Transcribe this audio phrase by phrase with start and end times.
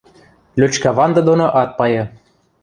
[0.59, 2.03] Лӧчкӓванды доно ат пайы.